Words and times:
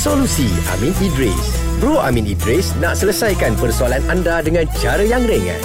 Solusi 0.00 0.48
Amin 0.72 0.96
Idris 0.96 1.60
Bro 1.76 2.00
Amin 2.00 2.24
Idris 2.24 2.72
nak 2.80 2.96
selesaikan 2.96 3.52
persoalan 3.60 4.00
anda 4.08 4.40
dengan 4.40 4.64
cara 4.80 5.04
yang 5.04 5.28
ringan. 5.28 5.60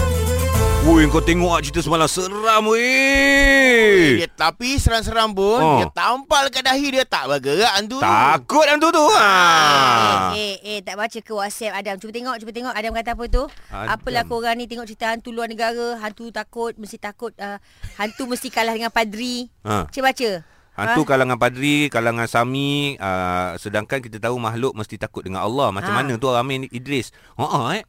Woi 0.83 1.07
kau 1.07 1.23
tengok 1.23 1.55
ah 1.55 1.63
cerita 1.63 1.79
semalam 1.79 2.03
seram 2.03 2.67
weh. 2.67 4.19
Dia 4.19 4.27
tapi 4.27 4.75
seram-seram 4.75 5.31
pun 5.31 5.63
Oh. 5.63 5.79
Dia 5.79 5.87
tampal 5.95 6.51
kat 6.51 6.67
dahi 6.67 6.91
dia 6.91 7.07
Tak 7.07 7.31
bergerak 7.31 7.79
hantu 7.79 8.03
tu 8.03 8.03
Takut 8.03 8.67
hantu 8.67 8.87
tu 8.91 9.05
ha. 9.15 10.35
Eh, 10.35 10.59
eh, 10.67 10.79
tak 10.83 10.99
baca 10.99 11.15
ke 11.23 11.31
WhatsApp 11.31 11.71
Adam. 11.71 11.95
Cuba 11.95 12.11
tengok, 12.11 12.35
cuba 12.35 12.51
tengok. 12.51 12.73
Adam 12.75 12.91
kata 12.91 13.15
apa 13.15 13.25
tu? 13.31 13.43
Adam. 13.71 13.87
Apalah 13.87 14.23
korang 14.27 14.59
ni 14.59 14.67
tengok 14.67 14.83
cerita 14.83 15.15
hantu 15.15 15.31
luar 15.31 15.47
negara. 15.47 15.95
Hantu 16.03 16.27
takut, 16.35 16.75
mesti 16.75 16.99
takut. 16.99 17.31
Uh, 17.39 17.55
hantu 17.95 18.27
mesti 18.27 18.51
kalah 18.51 18.75
dengan 18.75 18.91
padri. 18.91 19.47
Ha. 19.63 19.87
Cuba 19.95 20.11
baca. 20.11 20.54
Hantu 20.75 21.07
kalangan 21.07 21.39
padri, 21.39 21.87
kalangan 21.87 22.27
sami, 22.27 22.99
uh, 22.99 23.55
sedangkan 23.55 24.03
kita 24.03 24.19
tahu 24.19 24.35
makhluk 24.35 24.75
mesti 24.75 24.99
takut 24.99 25.23
dengan 25.23 25.47
Allah. 25.47 25.71
Macam 25.71 25.95
Ha. 25.95 26.03
mana 26.03 26.19
tu 26.19 26.27
Amin 26.27 26.67
Idris? 26.67 27.15
Ha 27.39 27.47
ah 27.63 27.67
eh. 27.73 27.83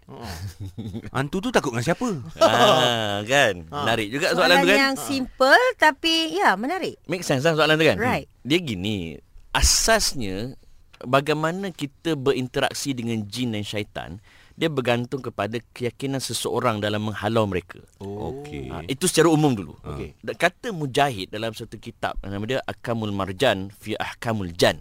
Hantu 1.10 1.42
tu 1.42 1.50
takut 1.50 1.74
dengan 1.74 1.82
siapa? 1.82 2.06
Ah, 2.38 3.26
kan? 3.26 3.66
Menarik 3.66 4.08
juga 4.08 4.30
soalan, 4.30 4.38
Soalan 4.38 4.56
tu 4.56 4.68
kan? 4.70 4.78
yang 4.78 4.94
simple 4.96 5.64
tapi 5.76 6.14
ya 6.32 6.54
menarik. 6.54 6.94
Make 7.10 7.26
sense 7.26 7.42
lah 7.42 7.58
soalan 7.58 7.74
tu 7.74 7.84
kan? 7.84 7.98
Right. 7.98 8.30
Dia 8.46 8.62
gini, 8.62 9.18
asasnya 9.50 10.54
bagaimana 11.02 11.74
kita 11.74 12.14
berinteraksi 12.14 12.94
dengan 12.94 13.26
jin 13.26 13.50
dan 13.50 13.66
syaitan, 13.66 14.10
dia 14.56 14.72
bergantung 14.72 15.20
kepada 15.20 15.60
keyakinan 15.76 16.16
seseorang 16.16 16.80
dalam 16.80 17.12
menghalau 17.12 17.44
mereka. 17.44 17.76
Okey. 18.00 18.72
Ha, 18.72 18.88
itu 18.88 19.04
secara 19.04 19.28
umum 19.28 19.52
dulu. 19.52 19.76
Okey. 19.84 20.16
Dan 20.24 20.34
Kata 20.34 20.72
Mujahid 20.72 21.28
dalam 21.28 21.52
satu 21.52 21.76
kitab 21.76 22.16
nama 22.24 22.40
dia 22.48 22.64
Akamul 22.64 23.12
Marjan 23.12 23.68
fi 23.76 23.92
Ahkamul 24.00 24.56
Jan. 24.56 24.80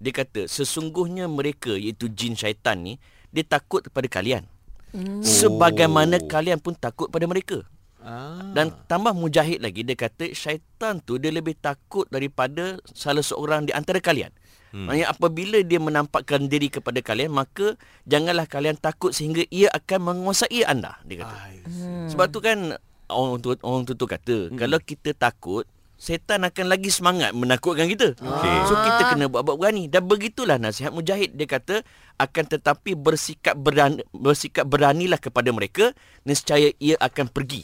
Dia 0.00 0.10
kata 0.16 0.48
sesungguhnya 0.48 1.28
mereka 1.28 1.76
iaitu 1.76 2.08
jin 2.08 2.34
syaitan 2.34 2.80
ni 2.80 2.96
dia 3.30 3.44
takut 3.44 3.84
kepada 3.84 4.08
kalian. 4.08 4.48
Hmm. 4.96 5.20
Sebagaimana 5.20 6.20
kalian 6.24 6.58
pun 6.58 6.72
takut 6.72 7.12
pada 7.12 7.28
mereka. 7.28 7.64
ah. 8.00 8.40
Dan 8.56 8.72
tambah 8.88 9.12
Mujahid 9.12 9.60
lagi 9.60 9.84
dia 9.84 9.94
kata 9.94 10.32
syaitan 10.32 11.04
tu 11.04 11.20
dia 11.20 11.28
lebih 11.28 11.52
takut 11.60 12.08
daripada 12.08 12.80
salah 12.96 13.22
seorang 13.22 13.68
di 13.68 13.76
antara 13.76 14.00
kalian. 14.00 14.32
Hmm. 14.72 14.88
Maksudnya 14.88 15.06
apabila 15.12 15.58
dia 15.60 15.78
menampakkan 15.78 16.48
diri 16.48 16.72
kepada 16.72 16.98
kalian 17.04 17.30
maka 17.30 17.76
janganlah 18.08 18.48
kalian 18.48 18.80
takut 18.80 19.12
sehingga 19.12 19.44
ia 19.52 19.68
akan 19.68 20.00
menguasai 20.00 20.64
anda 20.64 20.96
dia 21.04 21.22
kata. 21.22 21.36
Hmm. 21.68 22.08
Sebab 22.08 22.26
tu 22.32 22.40
kan 22.40 22.80
orang 23.12 23.38
tu 23.44 23.52
orang 23.60 23.84
tu, 23.84 23.92
tu 23.92 24.08
kata 24.08 24.48
hmm. 24.48 24.56
kalau 24.56 24.78
kita 24.80 25.12
takut 25.12 25.68
setan 26.02 26.42
akan 26.42 26.66
lagi 26.66 26.90
semangat 26.90 27.30
menakutkan 27.30 27.86
kita. 27.86 28.18
Okey. 28.18 28.56
So 28.66 28.74
kita 28.74 29.14
kena 29.14 29.30
buat-buat 29.30 29.54
berani 29.54 29.86
dan 29.86 30.02
begitulah 30.02 30.58
nasihat 30.58 30.90
Mujahid 30.90 31.38
dia 31.38 31.46
kata 31.46 31.86
akan 32.18 32.44
tetapi 32.50 32.98
bersikap 32.98 33.54
berani, 33.54 34.02
bersikap 34.10 34.66
beranilah 34.66 35.22
kepada 35.22 35.54
mereka 35.54 35.94
nescaya 36.26 36.74
ia 36.82 36.98
akan 36.98 37.30
pergi. 37.30 37.62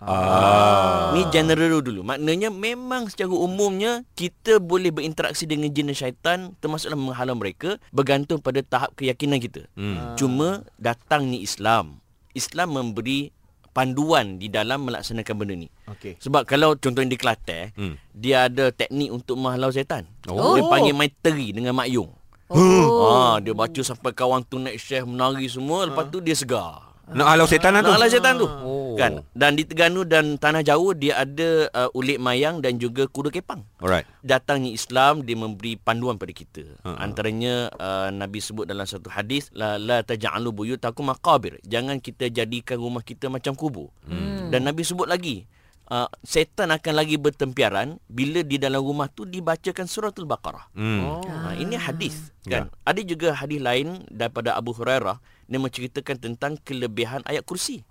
Ah. 0.00 1.12
Ni 1.12 1.28
general 1.28 1.84
dulu. 1.84 2.00
Maknanya 2.00 2.48
memang 2.48 3.12
secara 3.12 3.30
umumnya 3.30 4.02
kita 4.16 4.56
boleh 4.56 4.88
berinteraksi 4.88 5.44
dengan 5.44 5.68
jin 5.68 5.92
dan 5.92 5.96
syaitan 5.96 6.38
termasuklah 6.58 6.96
menghalau 6.96 7.36
mereka 7.36 7.76
bergantung 7.92 8.40
pada 8.40 8.64
tahap 8.64 8.96
keyakinan 8.96 9.36
kita. 9.38 9.68
Hmm. 9.76 10.16
Cuma 10.16 10.64
datangnya 10.80 11.36
Islam. 11.36 12.00
Islam 12.32 12.72
memberi 12.72 13.28
panduan 13.70 14.40
di 14.40 14.50
dalam 14.50 14.88
melaksanakan 14.88 15.34
benda 15.36 15.54
ni. 15.54 15.68
Okey. 15.86 16.18
Sebab 16.18 16.42
kalau 16.42 16.74
contohnya 16.74 17.14
di 17.14 17.18
Kelantan, 17.20 17.70
Hmm. 17.76 17.94
dia 18.10 18.50
ada 18.50 18.74
teknik 18.74 19.14
untuk 19.14 19.38
menghalau 19.38 19.70
setan. 19.70 20.08
Oh. 20.26 20.58
Dia 20.58 20.66
panggil 20.66 20.94
maiteri 20.96 21.54
dengan 21.54 21.76
makyung. 21.76 22.10
Oh. 22.50 23.06
Ha, 23.06 23.38
dia 23.38 23.54
baca 23.54 23.78
sampai 23.78 24.10
kawan 24.10 24.42
tu 24.42 24.58
naik 24.58 24.74
syekh 24.74 25.06
menari 25.06 25.46
semua, 25.46 25.86
lepas 25.86 26.10
tu 26.10 26.18
dia 26.18 26.34
segar. 26.34 26.90
Nak 27.10 27.26
halau 27.26 27.46
setan 27.46 27.74
lah 27.74 27.82
tu. 27.82 27.90
Nak 27.90 27.96
halau 27.98 28.10
setan 28.10 28.34
tu. 28.38 28.46
Oh. 28.46 28.89
Kan? 29.00 29.12
Dan 29.32 29.56
di 29.56 29.64
Terengganu 29.64 30.04
dan 30.04 30.36
Tanah 30.36 30.60
Jawa 30.60 30.92
dia 30.92 31.16
ada 31.16 31.72
uh, 31.72 31.90
ulit 31.96 32.20
mayang 32.20 32.60
dan 32.60 32.76
juga 32.76 33.08
kuda 33.08 33.32
kepang. 33.32 33.64
Alright. 33.80 34.04
Datangnya 34.20 34.76
Islam 34.76 35.24
dia 35.24 35.34
memberi 35.34 35.80
panduan 35.80 36.20
pada 36.20 36.36
kita. 36.36 36.68
Ha. 36.84 37.00
Antaranya 37.00 37.72
uh, 37.80 38.12
Nabi 38.12 38.44
sebut 38.44 38.68
dalam 38.68 38.84
satu 38.84 39.08
hadis 39.08 39.48
la 39.56 39.80
la 39.80 40.04
taj'alu 40.04 40.52
buyutakum 40.52 41.08
maqabir. 41.08 41.56
Jangan 41.64 41.98
kita 41.98 42.28
jadikan 42.28 42.76
rumah 42.76 43.00
kita 43.00 43.32
macam 43.32 43.56
kubur. 43.56 43.88
Hmm. 44.04 44.52
Dan 44.52 44.68
Nabi 44.68 44.84
sebut 44.84 45.08
lagi 45.08 45.48
uh, 45.90 46.08
setan 46.22 46.70
akan 46.70 46.94
lagi 46.94 47.16
bertempiaran 47.18 47.98
bila 48.06 48.40
di 48.46 48.56
dalam 48.56 48.80
rumah 48.80 49.10
tu 49.10 49.26
dibacakan 49.26 49.86
suratul 49.90 50.24
Baqarah. 50.28 50.70
Hmm. 50.76 51.00
Oh. 51.04 51.24
Ha, 51.26 51.58
ini 51.58 51.74
hadis 51.74 52.30
kan. 52.46 52.70
Ada 52.86 53.00
juga 53.02 53.34
hadis 53.34 53.60
lain 53.60 54.06
daripada 54.08 54.54
Abu 54.56 54.72
Hurairah 54.72 55.18
yang 55.50 55.66
menceritakan 55.66 56.16
tentang 56.22 56.52
kelebihan 56.62 57.26
ayat 57.26 57.42
kursi. 57.42 57.82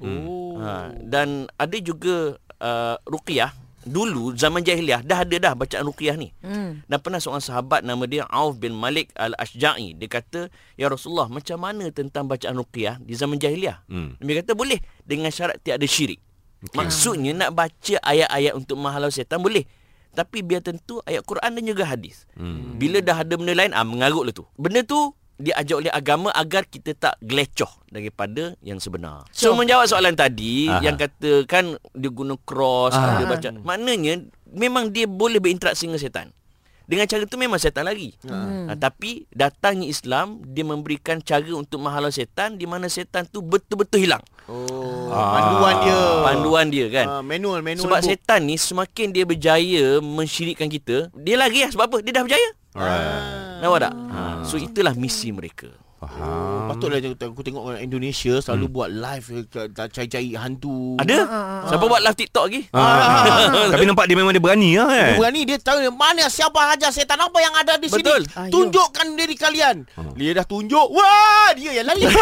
Oh. 0.00 0.60
Ha, 0.60 0.92
dan 1.00 1.48
ada 1.56 1.76
juga 1.80 2.36
uh, 2.60 2.96
ruqyah 3.08 3.52
dulu 3.86 4.34
zaman 4.34 4.66
jahiliah 4.66 4.98
dah 4.98 5.22
ada 5.22 5.36
dah 5.38 5.52
bacaan 5.54 5.86
ruqyah 5.86 6.18
ni. 6.18 6.34
Hmm. 6.42 6.82
Dan 6.90 6.98
pernah 6.98 7.22
seorang 7.22 7.40
sahabat 7.40 7.86
nama 7.86 8.02
dia 8.10 8.26
Auf 8.26 8.58
bin 8.58 8.74
Malik 8.74 9.14
Al-Ashja'i 9.14 9.94
dia 9.94 10.08
kata 10.10 10.50
ya 10.74 10.90
Rasulullah 10.90 11.30
macam 11.30 11.62
mana 11.62 11.86
tentang 11.94 12.26
bacaan 12.26 12.58
ruqyah 12.58 12.98
di 12.98 13.14
zaman 13.14 13.38
jahiliah? 13.38 13.86
Hmm. 13.86 14.18
Nabi 14.18 14.42
kata 14.42 14.58
boleh 14.58 14.82
dengan 15.06 15.30
syarat 15.30 15.62
tiada 15.62 15.86
syirik. 15.86 16.18
Okay. 16.66 16.82
Maksudnya 16.82 17.30
nak 17.36 17.54
baca 17.54 17.96
ayat-ayat 18.02 18.52
untuk 18.58 18.74
menghalau 18.74 19.08
setan 19.08 19.38
boleh. 19.38 19.62
Tapi 20.16 20.40
biar 20.40 20.64
tentu 20.64 21.04
ayat 21.04 21.22
Quran 21.22 21.60
dan 21.60 21.62
juga 21.62 21.84
hadis. 21.86 22.24
Hmm. 22.34 22.80
Bila 22.80 23.04
dah 23.04 23.20
ada 23.20 23.36
benda 23.36 23.52
lain, 23.52 23.76
ah 23.76 23.84
mengarutlah 23.84 24.32
tu. 24.32 24.48
Benda 24.56 24.80
tu 24.82 25.12
diajar 25.36 25.76
oleh 25.84 25.92
agama 25.92 26.32
agar 26.32 26.64
kita 26.64 26.96
tak 26.96 27.14
gelecoh 27.20 27.68
daripada 27.92 28.56
yang 28.64 28.80
sebenar. 28.80 29.28
So, 29.32 29.52
So- 29.52 29.56
menjawab 29.56 29.86
soalan 29.88 30.16
tadi 30.16 30.68
Aha. 30.68 30.80
yang 30.80 30.96
kata 30.96 31.44
kan 31.44 31.76
dia 31.92 32.10
guna 32.10 32.40
cross, 32.40 32.96
Aha. 32.96 33.20
dia 33.20 33.26
baca. 33.28 33.48
Maknanya 33.60 34.24
memang 34.48 34.88
dia 34.88 35.04
boleh 35.04 35.36
berinteraksi 35.38 35.84
dengan 35.84 36.00
setan. 36.00 36.28
Dengan 36.86 37.02
cara 37.10 37.26
tu 37.26 37.34
memang 37.34 37.58
setan 37.58 37.82
lagi. 37.82 38.14
Hmm. 38.22 38.70
Ha, 38.70 38.78
tapi 38.78 39.26
datangnya 39.34 39.90
Islam 39.90 40.38
dia 40.46 40.62
memberikan 40.62 41.18
cara 41.18 41.50
untuk 41.50 41.82
menghalau 41.82 42.14
setan 42.14 42.54
di 42.54 42.62
mana 42.62 42.86
setan 42.86 43.26
tu 43.26 43.42
betul-betul 43.42 44.06
hilang. 44.06 44.22
Oh. 44.46 45.10
Ah. 45.10 45.34
Panduan 45.34 45.74
dia. 45.82 45.98
Panduan 46.22 46.66
dia 46.70 46.86
kan. 46.86 47.06
Ah, 47.10 47.22
manual, 47.26 47.58
manual. 47.66 47.82
Sebab 47.82 47.98
book. 47.98 48.06
setan 48.06 48.46
ni 48.46 48.54
semakin 48.54 49.10
dia 49.10 49.26
berjaya 49.26 49.98
mensyirikkan 49.98 50.70
kita, 50.70 51.10
dia 51.18 51.34
lagi 51.34 51.66
lah. 51.66 51.74
Sebab 51.74 51.84
apa? 51.90 51.98
Dia 52.06 52.12
dah 52.14 52.22
berjaya. 52.22 52.48
Alright. 52.78 53.45
Nampak 53.62 53.78
tak? 53.88 53.92
Ha, 54.12 54.20
so 54.44 54.60
itulah 54.60 54.92
misi 54.92 55.32
mereka. 55.32 55.68
Faham. 55.96 56.68
Patutlah 56.68 57.00
aku 57.00 57.16
aku 57.16 57.40
tengok 57.40 57.62
orang 57.72 57.80
Indonesia 57.80 58.36
selalu 58.44 58.68
buat 58.68 58.92
live 58.92 59.26
eh, 59.32 59.68
cari-cari 59.72 60.36
hantu. 60.36 61.00
Ada? 61.00 61.18
Siapa 61.72 61.84
buat 61.88 62.04
live 62.04 62.18
TikTok 62.20 62.44
lagi? 62.52 62.60
Ah. 62.76 63.48
Tapi 63.72 63.84
nampak 63.88 64.04
dia 64.04 64.16
memang 64.20 64.36
dia 64.36 64.42
berani 64.44 64.76
lah 64.76 64.92
kan. 64.92 65.16
Dia 65.16 65.16
berani 65.16 65.40
dia 65.48 65.56
tahu 65.56 65.78
mana 65.96 66.28
siapa 66.28 66.60
hajar 66.68 66.92
setan 66.92 67.16
apa 67.16 67.38
yang 67.40 67.54
ada 67.56 67.80
di 67.80 67.88
Betul. 67.88 68.28
sini. 68.28 68.36
Ayuh. 68.36 68.52
Tunjukkan 68.52 69.06
diri 69.16 69.36
kalian. 69.40 69.76
Dia 70.20 70.30
dah 70.36 70.44
tunjuk. 70.44 70.86
Wah, 70.92 71.56
dia 71.56 71.80
yang 71.80 71.88
lari. 71.88 72.04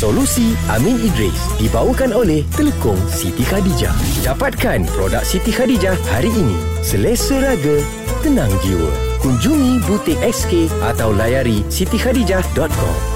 Solusi 0.00 0.56
Amin 0.72 0.96
Idris 0.96 1.36
dibawakan 1.60 2.16
oleh 2.16 2.40
Telekom 2.56 2.96
Siti 3.12 3.44
Khadijah. 3.44 3.92
Dapatkan 4.24 4.88
produk 4.96 5.20
Siti 5.20 5.52
Khadijah 5.52 5.92
hari 6.08 6.32
ini. 6.32 6.56
Selesa 6.80 7.36
raga, 7.36 7.84
tenang 8.24 8.48
jiwa. 8.64 9.09
Kunjungi 9.20 9.84
butik 9.84 10.16
XK 10.24 10.72
atau 10.80 11.12
layari 11.12 11.60
sitikhadijah.com. 11.68 13.09